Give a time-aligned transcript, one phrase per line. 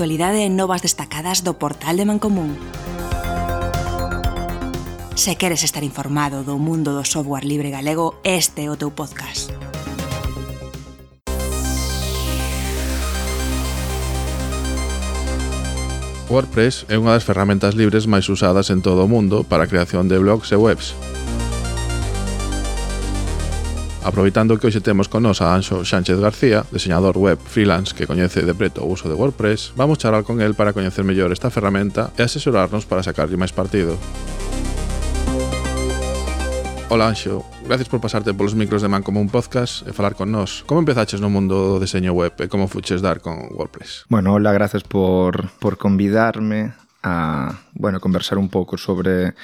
[0.00, 2.56] actualidade e novas destacadas do portal de Mancomún.
[5.12, 9.52] Se queres estar informado do mundo do software libre galego, este é o teu podcast.
[16.32, 20.08] WordPress é unha das ferramentas libres máis usadas en todo o mundo para a creación
[20.08, 20.96] de blogs e webs.
[24.02, 28.40] Aproveitando que hoxe temos con nos a Anxo Sánchez García, diseñador web freelance que coñece
[28.40, 32.08] de preto o uso de WordPress, vamos charlar con el para coñecer mellor esta ferramenta
[32.16, 34.00] e asesorarnos para sacarlle máis partido.
[36.88, 40.32] Ola Anxo, gracias por pasarte polos micros de Man como un podcast e falar con
[40.32, 40.64] nós.
[40.64, 44.08] Como empezaches no mundo do deseño web e como fuches dar con WordPress?
[44.08, 46.72] Bueno, hola, gracias por, por convidarme
[47.04, 49.36] a, bueno, conversar un pouco sobre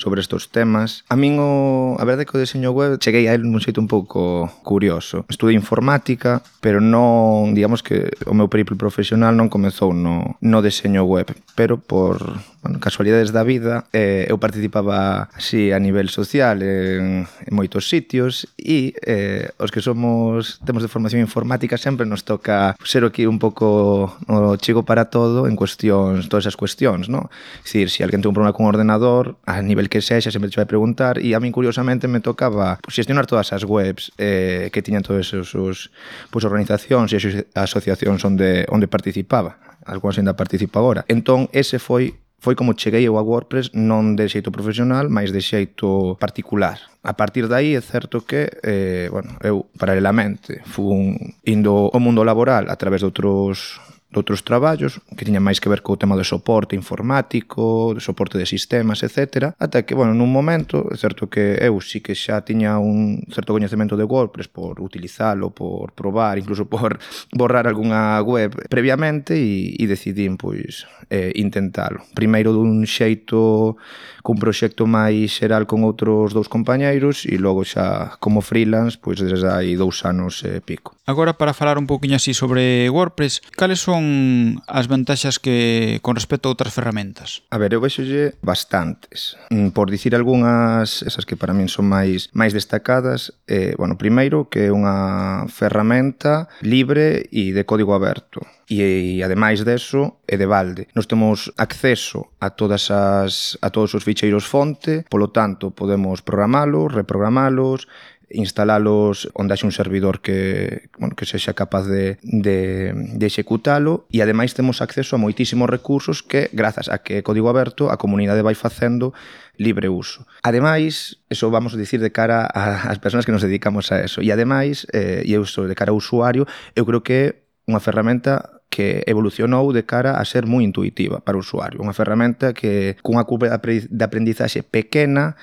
[0.00, 1.04] sobre estos temas.
[1.12, 3.86] A min o, a verdade que o deseño web cheguei a él nun xeito un
[3.86, 5.28] pouco curioso.
[5.28, 11.04] Estudei informática, pero non, digamos que o meu periplo profesional non comezou no, no deseño
[11.04, 17.24] web, pero por bueno, casualidades da vida eh, eu participaba así a nivel social en,
[17.24, 22.76] en moitos sitios e eh, os que somos temos de formación informática sempre nos toca
[22.84, 27.32] ser aquí un pouco no chico para todo en cuestións todas esas cuestións, non?
[27.64, 30.48] Es decir, se si alguén ten un problema con ordenador a nivel que sexa sempre
[30.48, 34.80] te vai preguntar e a min curiosamente me tocaba pues, todas as webs eh, que
[34.80, 35.90] tiñan todos esos os,
[36.30, 37.18] pues, organizacións e
[37.52, 43.20] asociacións onde, onde participaba algunhas ainda participa agora entón ese foi foi como cheguei eu
[43.20, 46.80] a WordPress non de xeito profesional, máis de xeito particular.
[47.04, 52.72] A partir dai é certo que, eh, bueno, eu paralelamente fun indo ao mundo laboral
[52.72, 53.76] a través de outros
[54.10, 58.46] doutros traballos que tiñan máis que ver co tema de soporte informático, de soporte de
[58.46, 59.54] sistemas, etc.
[59.54, 63.54] Ata que, bueno, nun momento, é certo que eu sí que xa tiña un certo
[63.54, 66.98] coñecemento de WordPress por utilizalo, por probar, incluso por
[67.38, 72.02] borrar algunha web previamente e, e decidín, pois, eh, intentalo.
[72.10, 73.78] Primeiro dun xeito
[74.26, 79.46] cun proxecto máis xeral con outros dous compañeiros e logo xa como freelance, pois, desde
[79.46, 80.98] hai dous anos e eh, pico.
[81.06, 86.16] Agora, para falar un poquinho así sobre WordPress, cales son son as vantaxas que con
[86.16, 87.44] respecto a outras ferramentas?
[87.52, 89.36] A ver, eu vexolle bastantes.
[89.52, 94.48] Mm, por dicir algunhas, esas que para min son máis máis destacadas, eh, bueno, primeiro
[94.48, 98.40] que é unha ferramenta libre e de código aberto.
[98.70, 100.86] E, e ademais deso, é de balde.
[100.94, 106.94] Nos temos acceso a todas as a todos os ficheiros fonte, polo tanto podemos programalos,
[106.94, 107.90] reprogramalos,
[108.30, 114.22] instalalos onde haxe un servidor que, bueno, que sexa capaz de, de, de executalo e
[114.22, 118.46] ademais temos acceso a moitísimos recursos que grazas a que é código aberto a comunidade
[118.46, 119.12] vai facendo
[119.58, 120.24] libre uso.
[120.46, 124.22] Ademais, eso vamos a dicir de cara ás persoas que nos dedicamos a eso.
[124.22, 126.46] E ademais, eh, e eu sou de cara ao usuario,
[126.78, 127.26] eu creo que é
[127.68, 131.82] unha ferramenta que evolucionou de cara a ser moi intuitiva para o usuario.
[131.82, 135.34] Unha ferramenta que cunha curva de aprendizaxe pequena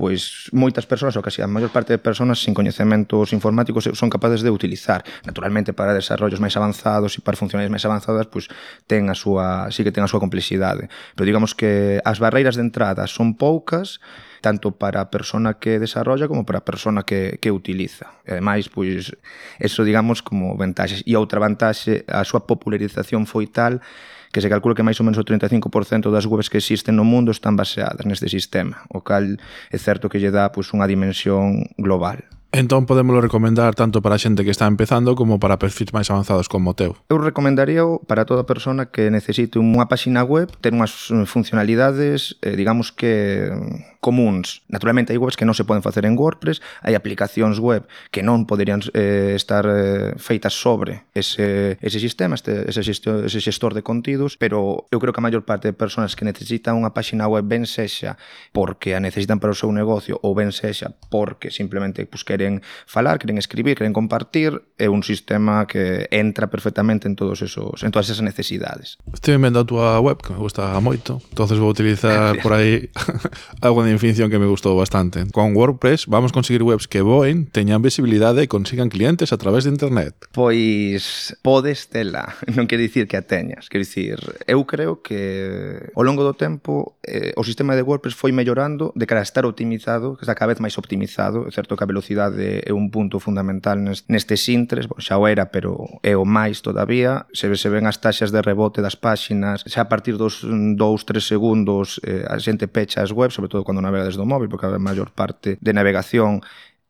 [0.00, 4.08] pois moitas persoas, ou casi a maior parte de persoas sin coñecementos informáticos eh, son
[4.08, 5.04] capaces de utilizar.
[5.28, 8.48] Naturalmente para desarrollos máis avanzados e para funcionalidades máis avanzadas, pois
[8.88, 10.88] ten a súa, sí que ten a súa complexidade.
[11.12, 14.00] Pero digamos que as barreiras de entrada son poucas
[14.40, 18.16] tanto para a persona que desarrolla como para a persona que, que utiliza.
[18.24, 19.12] E ademais, pois,
[19.60, 21.04] eso digamos como ventaxes.
[21.04, 23.84] E outra vantaxe, a súa popularización foi tal
[24.30, 27.34] que se calcula que máis ou menos o 35% das webs que existen no mundo
[27.34, 29.26] están baseadas neste sistema, o cal
[29.70, 32.22] é certo que lle dá pois, unha dimensión global.
[32.52, 36.50] Entón podemoslo recomendar tanto para a xente que está empezando como para perfis máis avanzados
[36.50, 36.98] como o teu.
[37.06, 42.58] Eu recomendaría para toda persona que necesite unha páxina web ter unhas eh, funcionalidades, eh,
[42.58, 44.66] digamos que mm, comuns.
[44.66, 48.50] Naturalmente hai webs que non se poden facer en WordPress, hai aplicacións web que non
[48.50, 53.86] poderían eh, estar eh, feitas sobre ese, ese sistema, este, ese, gestor, ese gestor de
[53.86, 57.46] contidos, pero eu creo que a maior parte de persoas que necesitan unha páxina web
[57.46, 58.18] ben sexa
[58.50, 62.62] porque a necesitan para o seu negocio ou ben sexa porque simplemente pues, queren queren
[62.86, 67.92] falar, queren escribir, queren compartir, é un sistema que entra perfectamente en todos esos en
[67.92, 68.96] todas esas necesidades.
[69.12, 72.88] Estive vendo a túa web, que me gusta moito, entonces vou utilizar por aí
[73.60, 75.28] algo de definición que me gustou bastante.
[75.28, 79.76] Con WordPress vamos conseguir webs que voen, teñan visibilidade e consigan clientes a través de
[79.76, 80.16] internet.
[80.32, 84.16] Pois podes tela, non quer dicir que a teñas, quer dicir,
[84.48, 89.04] eu creo que ao longo do tempo eh, o sistema de WordPress foi mellorando de
[89.04, 92.29] cara a estar optimizado, que está cada vez máis optimizado, é certo que a velocidade
[92.30, 96.62] mobilidade é un punto fundamental nestes intres, bon, xa o era, pero é o máis
[96.62, 100.78] todavía, se, se ven as taxas de rebote das páxinas, xa a partir dos mm,
[100.78, 104.48] 2-3 segundos eh, a xente pecha as webs, sobre todo cando navega desde o móvil,
[104.48, 106.40] porque a maior parte de navegación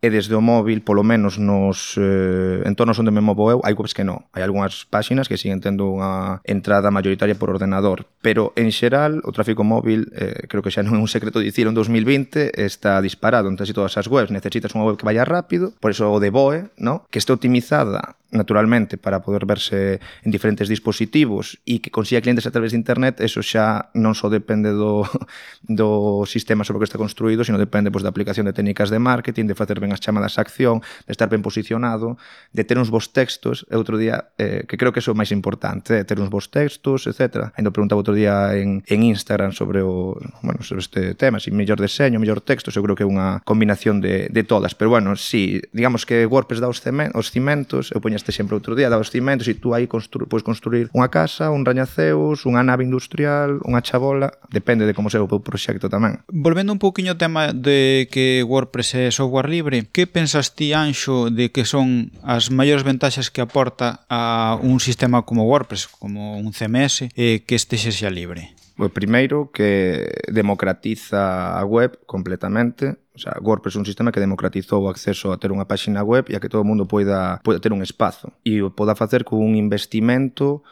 [0.01, 3.93] e desde o móvil, polo menos nos eh, entornos onde me movo eu, hai webs
[3.93, 4.25] que non.
[4.33, 9.31] Hai algunhas páxinas que siguen tendo unha entrada mayoritaria por ordenador, pero en xeral o
[9.37, 13.53] tráfico móvil, eh, creo que xa non é un secreto dicir, en 2020 está disparado
[13.53, 14.33] en casi todas as webs.
[14.33, 17.05] Necesitas unha web que vaya rápido, por eso o de BOE, ¿no?
[17.13, 22.55] que este optimizada naturalmente para poder verse en diferentes dispositivos e que consiga clientes a
[22.55, 25.03] través de internet, eso xa non só depende do,
[25.67, 29.03] do sistema sobre o que está construído, sino depende pois, da aplicación de técnicas de
[29.03, 32.17] marketing, de facer ben as chamadas a acción, de estar ben posicionado,
[32.55, 35.19] de ter uns bons textos, e outro día, eh, que creo que eso é o
[35.19, 37.51] máis importante, eh, ter uns bons textos, etc.
[37.59, 40.15] Ainda preguntaba outro día en, en Instagram sobre o
[40.47, 43.43] bueno, sobre este tema, se si mellor deseño, mellor texto, eu creo que é unha
[43.43, 47.33] combinación de, de todas, pero bueno, si, sí, digamos que WordPress dá os, cemen, os
[47.33, 50.93] cimentos, eu poño este exemplo outro día, dos cimentos, e tú aí constru, pois construir
[50.93, 55.41] unha casa, un rañaceus, unha nave industrial, unha chabola, depende de como sea o teu
[55.41, 56.21] proxecto tamén.
[56.29, 61.33] Volvendo un pouquiño ao tema de que WordPress é software libre, que pensas ti, Anxo,
[61.33, 66.53] de que son as maiores ventaxas que aporta a un sistema como WordPress, como un
[66.53, 68.60] CMS, eh, que este xa libre?
[68.81, 74.81] O primeiro que democratiza a web completamente, o sea, WordPress é un sistema que democratizou
[74.81, 77.61] o acceso a ter unha páxina web e a que todo o mundo poida, poida
[77.61, 78.33] ter un espazo.
[78.41, 80.65] E o poda facer con un investimento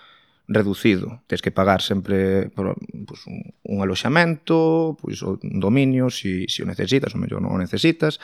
[0.48, 1.20] reducido.
[1.28, 6.48] Tens que pagar sempre por, pues, un, un aloxamento, pois, pues, un dominio, se si,
[6.48, 8.16] si o necesitas, ou mellor non o necesitas,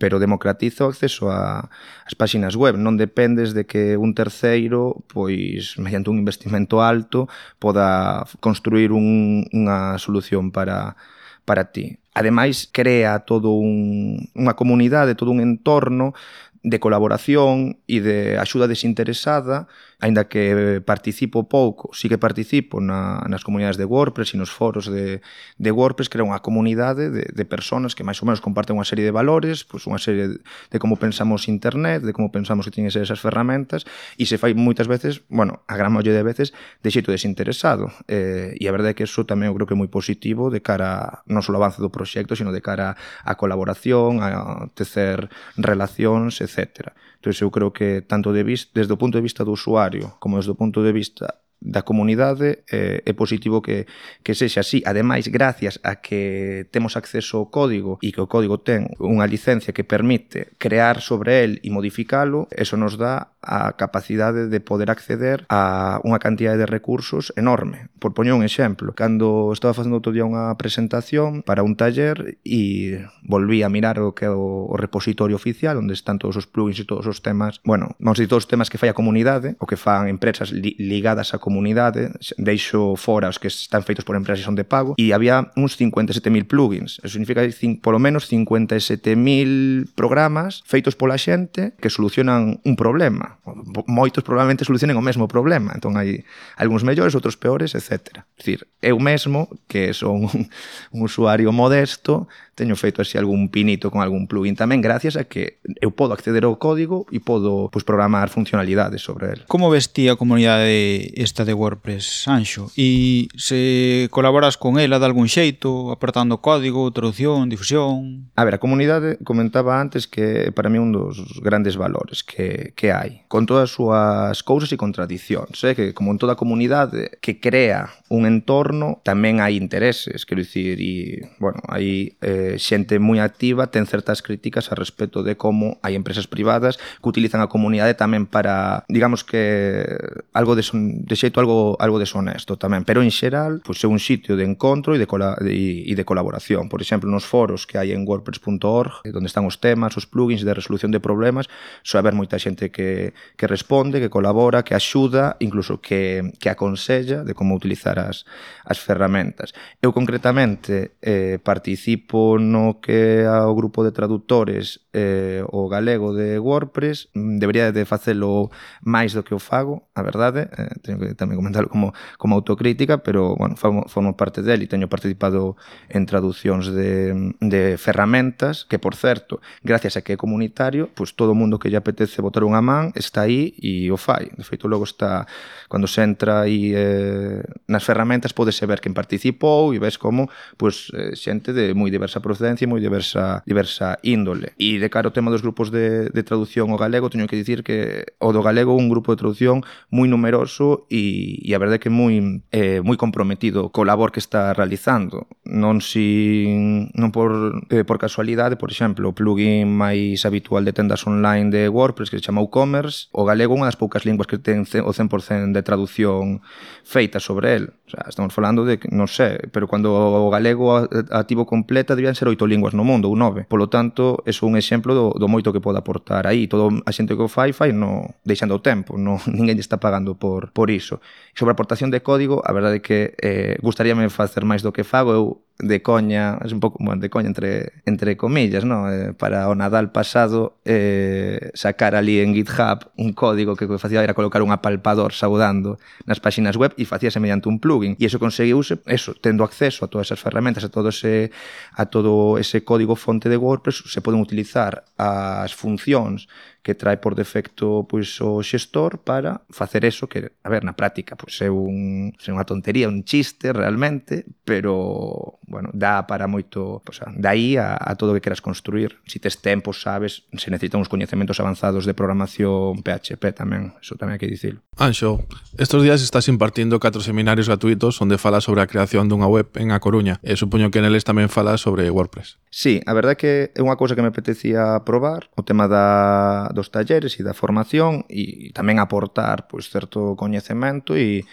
[0.00, 1.68] pero democratiza o acceso a,
[2.08, 2.80] as páxinas web.
[2.80, 7.28] Non dependes de que un terceiro, pois, mediante un investimento alto,
[7.60, 10.96] poda construir un, unha solución para,
[11.44, 12.00] para ti.
[12.16, 16.16] Ademais, crea todo un, unha comunidade, todo un entorno
[16.64, 19.68] de colaboración e de axuda desinteresada
[20.00, 24.88] aínda que participo pouco, sí que participo na, nas comunidades de WordPress e nos foros
[24.88, 25.20] de,
[25.60, 28.88] de WordPress, que era unha comunidade de, de personas que máis ou menos comparten unha
[28.88, 32.72] serie de valores, pois unha serie de, de como pensamos internet, de como pensamos que
[32.72, 33.84] tiñen ser esas ferramentas,
[34.16, 37.92] e se fai moitas veces, bueno, a gran maioría de veces, de xeito desinteresado.
[38.08, 40.64] Eh, e a verdade é que eso tamén eu creo que é moi positivo de
[40.64, 45.28] cara non só ao avance do proxecto, sino de cara a colaboración, a tecer
[45.60, 46.96] relacións, etcétera.
[47.20, 50.36] Entón, eu creo que tanto de vista, desde o punto de vista do usuario como
[50.36, 53.86] desde o punto de vista da comunidade eh, é positivo que,
[54.24, 54.82] que sexa así.
[54.88, 59.76] Ademais, gracias a que temos acceso ao código e que o código ten unha licencia
[59.76, 65.44] que permite crear sobre el e modificalo, eso nos dá a capacidade de poder acceder
[65.48, 67.92] a unha cantidade de recursos enorme.
[68.00, 73.04] Por poñer un exemplo, cando estaba facendo outro día unha presentación para un taller e
[73.24, 76.80] volví a mirar o que é o, o repositorio oficial onde están todos os plugins
[76.80, 79.56] e todos os temas, bueno, vamos a dizer, todos os temas que fai a comunidade,
[79.60, 84.06] o que fan empresas li, ligadas a comunidade comunidade, deixo fora os que están feitos
[84.06, 87.02] por empresas e son de pago, e había uns 57.000 plugins.
[87.02, 87.42] Eso significa
[87.82, 93.42] polo menos 57.000 programas feitos pola xente que solucionan un problema.
[93.90, 95.74] Moitos probablemente solucionen o mesmo problema.
[95.74, 96.22] Entón hai
[96.54, 98.22] algúns mellores, outros peores, etc.
[98.22, 100.46] É dicir, eu mesmo, que son un,
[100.94, 102.30] un usuario modesto,
[102.60, 106.44] teño feito así algún pinito con algún plugin tamén gracias a que eu podo acceder
[106.44, 109.38] ao código e podo pues, programar funcionalidades sobre el.
[109.48, 112.68] Como ves ti a comunidade esta de WordPress, Anxo?
[112.76, 118.28] E se colaboras con ela de algún xeito, apertando código, traducción, difusión?
[118.36, 122.92] A ver, a comunidade comentaba antes que para mí un dos grandes valores que, que
[122.92, 125.72] hai, con todas as súas cousas e contradicións, eh?
[125.72, 131.30] que como en toda comunidade que crea un entorno tamén hai intereses, quero dicir, e,
[131.38, 136.26] bueno, hai eh, xente moi activa ten certas críticas a respecto de como hai empresas
[136.26, 139.86] privadas que utilizan a comunidade tamén para, digamos que
[140.32, 143.88] algo de, son, de xeito algo algo deshonesto tamén, pero en xeral pois pues, é
[143.88, 146.68] un sitio de encontro e de, cola, e, e de colaboración.
[146.68, 150.46] Por exemplo, nos foros que hai en wordpress.org, eh, onde están os temas, os plugins
[150.46, 151.50] de resolución de problemas,
[151.82, 157.24] só haber moita xente que, que responde, que colabora, que axuda, incluso que, que aconsella
[157.24, 158.24] de como utilizar as,
[158.64, 159.52] as ferramentas.
[159.82, 167.10] Eu concretamente eh, participo no que ao grupo de traductores eh, o galego de WordPress
[167.14, 168.52] mm, debería de facelo
[168.84, 173.02] máis do que o fago, a verdade eh, teño que tamén comentarlo como, como autocrítica
[173.02, 175.56] pero, bueno, formo, formo parte del e teño participado
[175.88, 181.32] en traduccións de, de ferramentas que, por certo, gracias a que é comunitario pois todo
[181.32, 184.30] o mundo que lle apetece botar unha man está aí e o fai.
[184.36, 185.26] De feito, logo está,
[185.72, 190.28] cando se entra aí eh, nas ferramentas podese ver quen participou e ves como
[190.60, 194.52] pois, xente de moi diversa diversa procedencia e moi diversa diversa índole.
[194.60, 197.64] E de cara ao tema dos grupos de, de traducción ao galego, teño que dicir
[197.64, 201.82] que o do galego un grupo de traducción moi numeroso e, e a verdade é
[201.82, 205.26] que moi eh, moi comprometido co labor que está realizando.
[205.48, 211.02] Non sin non por eh, por casualidade, por exemplo, o plugin máis habitual de tendas
[211.08, 214.38] online de WordPress que se chama WooCommerce, o galego é unha das poucas linguas que
[214.38, 216.44] ten o 100% de traducción
[216.84, 221.42] feita sobre el O sea, estamos falando de, non sei, pero cando o galego ativo
[221.42, 223.50] completa debían ser oito linguas no mundo, ou nove.
[223.50, 226.46] Polo tanto, é un exemplo do, do moito que pode aportar aí.
[226.46, 229.82] Todo a xente que o fai, fai no, deixando o tempo, no, ninguén lle está
[229.82, 231.02] pagando por, por iso.
[231.34, 234.70] E sobre a aportación de código, a verdade é que eh, gustaríame facer máis do
[234.70, 238.90] que fago, eu de coña, es un pouco, bueno, de coña entre, entre comillas, ¿no?
[238.90, 243.78] Eh, para o Nadal pasado eh, sacar ali en GitHub un código que o que
[243.78, 247.94] facía era colocar un apalpador saudando nas páxinas web e facíase mediante un plugin.
[248.00, 251.30] E iso conseguiuse, eso, tendo acceso a todas esas ferramentas, a todo ese,
[251.76, 256.26] a todo ese código fonte de WordPress, se poden utilizar as funcións
[256.62, 261.16] que trae por defecto pois o xestor para facer eso que, a ver, na práctica
[261.16, 267.00] pois é un é unha tontería, un chiste realmente, pero bueno, dá para moito, pois,
[267.16, 269.00] dai a, a todo o que queras construir.
[269.08, 274.16] Si tes tempo, sabes, se necesitan uns coñecementos avanzados de programación PHP tamén, eso tamén
[274.16, 274.60] hai que dicilo.
[274.76, 275.24] Anxo,
[275.56, 279.72] estos días estás impartindo catro seminarios gratuitos onde falas sobre a creación dunha web en
[279.72, 282.38] A Coruña e supoño que neles tamén falas sobre WordPress.
[282.52, 286.49] Sí, a verdade é que é unha cousa que me apetecía probar, o tema da
[286.52, 291.24] dos talleres e da formación e tamén aportar pois, certo coñecemento e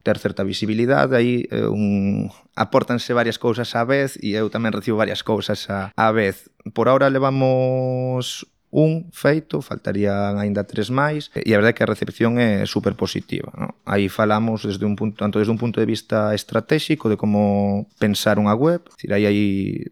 [0.00, 4.96] ter certa visibilidade, aí eh, un, apórtanse varias cousas á vez e eu tamén recibo
[4.96, 6.48] varias cousas á, á vez.
[6.72, 11.90] Por ahora levamos un feito, faltarían aínda tres máis, e a verdade é que a
[11.90, 13.50] recepción é super positiva.
[13.58, 13.74] No?
[13.82, 18.38] Aí falamos desde un punto, tanto desde un punto de vista estratégico de como pensar
[18.38, 19.46] unha web, decir, aí, aí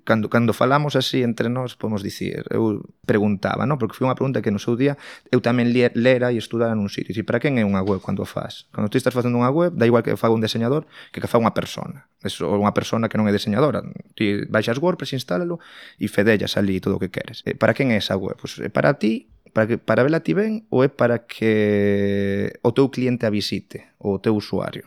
[0.07, 3.83] cando, cando falamos así entre nós, podemos dicir, eu preguntaba, no?
[3.83, 4.95] porque foi unha pregunta que no seu día
[5.35, 8.29] eu tamén lera e estudara nun sitio, dicir, para quen é unha web cando a
[8.31, 8.71] faz?
[8.71, 11.43] Cando tú estás facendo unha web, da igual que faga un diseñador que que faga
[11.43, 13.79] unha persona, Eso, ou unha persona que non é diseñadora,
[14.19, 15.63] ti baixas WordPress, instálalo
[16.03, 17.47] e fedellas ali todo o que queres.
[17.47, 18.35] E para quen é esa web?
[18.35, 22.71] Pois, é Para ti, para, que, para vela ti ben ou é para que o
[22.73, 24.87] teu cliente a visite, o teu usuario?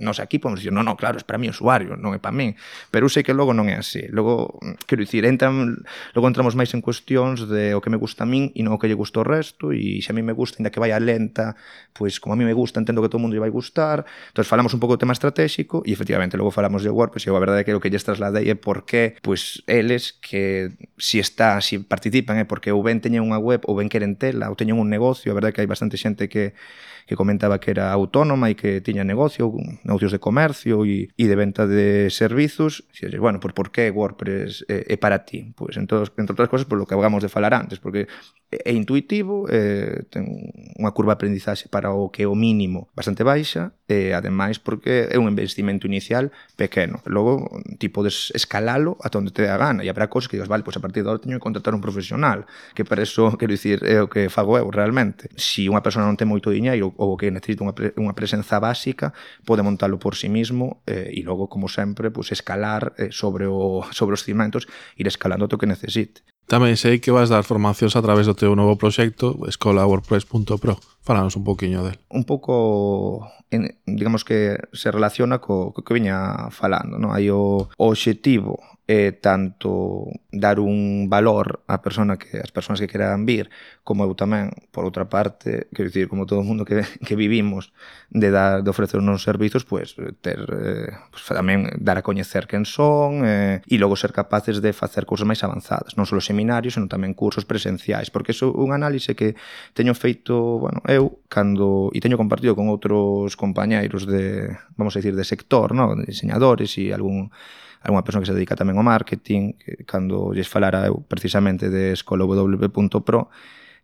[0.00, 2.56] nos aquí podemos dicir, non, non, claro, é para mi usuario, non é para min,
[2.88, 4.08] pero eu sei que logo non é así.
[4.08, 5.82] Logo, mm, quero dicir, entran,
[6.16, 8.78] logo entramos máis en cuestións de o que me gusta a min e non o
[8.80, 11.54] que lle gusta o resto, e se a mí me gusta, ainda que vaya lenta,
[11.92, 14.08] pois como a mí me gusta, entendo que todo mundo lle vai gustar.
[14.32, 17.36] Entón, falamos un pouco do tema estratégico e efectivamente logo falamos de WordPress e a
[17.36, 21.60] verdade é que o que lles trasladei é por qué, pois eles que si está,
[21.60, 24.80] si participan, é porque ou ben teñen unha web ou ben queren tela, ou teñen
[24.80, 26.56] un negocio, a verdade é que hai bastante xente que
[27.10, 29.50] que comentaba que era autónoma e que tiña negocio,
[29.82, 33.90] negocios de comercio e, e de venta de servizos, e dices, bueno, pues por que
[33.90, 35.50] WordPress é, é para ti?
[35.58, 38.06] Pois pues, entón, entre outras cosas, por lo que acabamos de falar antes, porque
[38.50, 40.26] é intuitivo, eh, ten
[40.74, 45.06] unha curva de aprendizaxe para o que é o mínimo bastante baixa, e ademais porque
[45.06, 46.98] é un investimento inicial pequeno.
[47.06, 47.46] Logo,
[47.78, 50.74] ti podes escalalo ata onde te dá gana, e habrá cosas que digas, vale, pois
[50.74, 54.02] a partir de agora teño que contratar un profesional, que para eso, quero dicir, é
[54.02, 55.30] o que fago eu realmente.
[55.38, 58.58] Se si unha persona non ten moito diñeiro ou que necesita unha, pre unha presenza
[58.58, 59.14] básica,
[59.46, 63.46] pode montalo por si sí mismo eh, e logo, como sempre, pues, escalar eh, sobre,
[63.46, 64.66] o, sobre os cimentos,
[64.96, 66.22] ir escalando o que necesite.
[66.50, 70.74] Tamén sei que vas dar formacións a través do teu novo proxecto, escolawordpress.pro.
[71.00, 71.98] Falanos un poquinho del.
[72.08, 77.16] Un pouco, en, digamos que se relaciona co, co que viña falando, non?
[77.16, 82.90] Hai o, o objetivo é tanto dar un valor á persona que as persoas que
[82.90, 83.46] queran vir,
[83.86, 87.70] como eu tamén, por outra parte, quero dicir, como todo o mundo que, que vivimos
[88.10, 92.50] de dar de ofrecer uns servizos, pois pues, ter eh, pues, tamén dar a coñecer
[92.50, 96.74] quen son eh, e logo ser capaces de facer cousas máis avanzadas, non só seminarios,
[96.74, 99.38] senón tamén cursos presenciais, porque é un análise que
[99.70, 105.14] teño feito, bueno, eu cando e teño compartido con outros compañeiros de, vamos a decir,
[105.14, 107.30] de sector, no, de diseñadores e algún
[107.80, 111.96] algunha persoa que se dedica tamén ao marketing, que, cando lles falara eu precisamente de
[111.96, 113.32] escolaw.pro,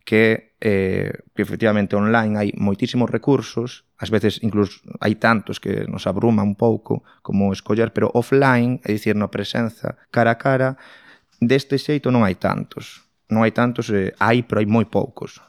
[0.05, 6.05] que, eh, que efectivamente online hai moitísimos recursos, ás veces incluso hai tantos que nos
[6.05, 10.77] abruma un pouco como escoller, pero offline, é dicir, na presenza cara a cara,
[11.41, 13.03] deste xeito non hai tantos.
[13.27, 15.43] Non hai tantos, eh, hai, pero hai moi poucos.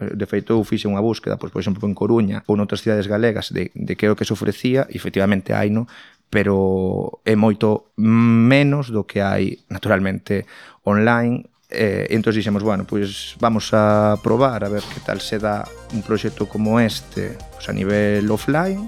[0.00, 3.06] Eh, de feito eu fixe unha búsqueda, pois, por exemplo, en Coruña ou noutras cidades
[3.06, 5.86] galegas de, de que é o que se ofrecía, e efectivamente hai no,
[6.32, 10.48] pero é moito menos do que hai naturalmente
[10.86, 15.64] online Eh, entón dixemos, bueno, pois vamos a probar a ver que tal se dá
[15.96, 18.84] un proxecto como este pois a nivel offline.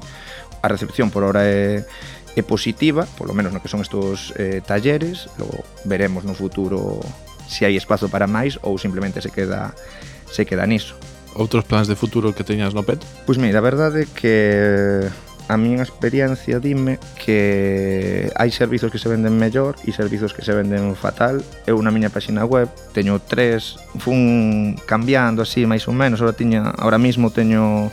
[0.60, 1.80] A recepción por ahora é,
[2.36, 7.00] é positiva, polo menos no que son estos eh, talleres, logo veremos no futuro
[7.48, 9.72] se hai espazo para máis ou simplemente se queda
[10.34, 10.98] se queda niso.
[11.38, 12.98] Outros plans de futuro que teñas no PET?
[13.22, 14.34] Pois mira, a verdade é que
[15.46, 20.50] a miña experiencia dime que hai servizos que se venden mellor e servizos que se
[20.56, 21.38] venden fatal.
[21.68, 26.72] Eu na miña páxina web teño tres, fun cambiando así máis ou menos, ahora tiña,
[26.80, 27.92] ahora mismo teño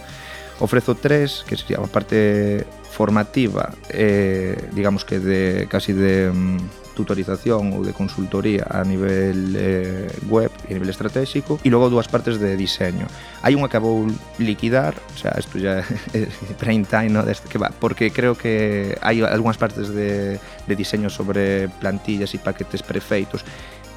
[0.62, 7.74] ofrezo tres, que sería a parte formativa, eh, digamos que de casi de mm, tutorización
[7.74, 12.38] ou de consultoría a nivel eh, web e a nivel estratégico e logo dúas partes
[12.38, 13.10] de diseño.
[13.42, 14.06] Hai unha que vou
[14.38, 15.82] liquidar, o sea, isto ya
[16.18, 16.30] é
[16.62, 17.26] brain time, no?
[17.26, 22.38] Deste que va, porque creo que hai algunhas partes de, de diseño sobre plantillas e
[22.38, 23.42] paquetes prefeitos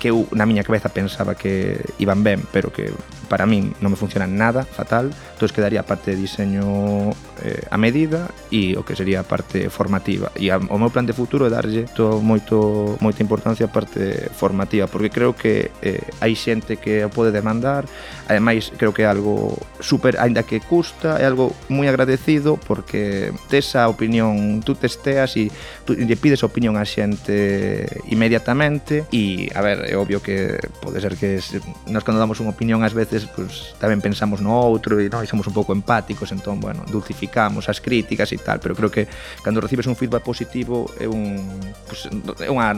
[0.01, 2.93] que eu na miña cabeza pensaba que iban ben, pero que
[3.25, 7.12] para min non me funciona nada fatal, entón quedaría a parte de diseño
[7.43, 10.33] eh, a medida e o que sería a parte formativa.
[10.35, 14.31] E a, o meu plan de futuro é darlle to, moito, moita importancia a parte
[14.35, 17.87] formativa, porque creo que eh, hai xente que o pode demandar,
[18.26, 23.78] ademais creo que é algo super, aínda que custa, é algo moi agradecido porque tes
[23.78, 25.54] a opinión, tú testeas e
[25.87, 29.07] tú lle pides opinión a xente inmediatamente.
[29.14, 31.38] E, a ver, é obvio que pode ser que
[31.87, 35.23] nos cando damos unha opinión ás veces veces pues, tamén pensamos no outro e, no,
[35.23, 39.06] e somos un pouco empáticos, entón, bueno, dulcificamos as críticas e tal, pero creo que
[39.47, 41.47] cando recibes un feedback positivo é un
[41.87, 42.11] pues,
[42.42, 42.75] é unha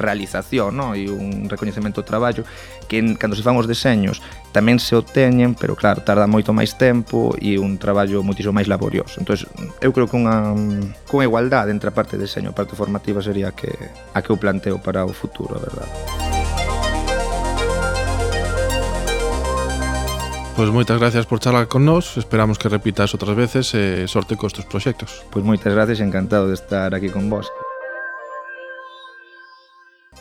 [0.00, 0.96] realización, no?
[0.96, 2.48] e un recoñecemento do traballo
[2.88, 4.24] que cando se fan os deseños
[4.56, 9.18] tamén se obteñen, pero claro, tarda moito máis tempo e un traballo moitísimo máis laborioso.
[9.18, 9.36] Entón,
[9.82, 10.54] eu creo que unha
[11.10, 13.74] con igualdade entre a parte de deseño e a parte formativa sería a que
[14.14, 16.33] a que eu planteo para o futuro, a verdade.
[20.54, 24.54] Pois moitas gracias por charlar con nós, esperamos que repitas outras veces e sorte cos
[24.54, 25.26] teus proxectos.
[25.34, 27.50] Pois moitas gracias, encantado de estar aquí con vos.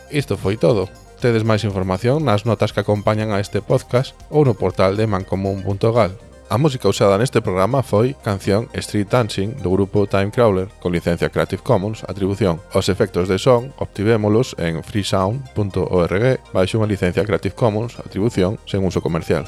[0.09, 0.89] Isto foi todo.
[1.21, 6.17] Tedes máis información nas notas que acompañan a este podcast ou no portal de mancomun.gal.
[6.49, 11.29] A música usada neste programa foi canción Street Dancing do grupo Time Crawler con licencia
[11.29, 12.57] Creative Commons atribución.
[12.73, 18.97] Os efectos de son obtivémolos en freesound.org baixo unha licencia Creative Commons atribución sen uso
[18.97, 19.45] comercial.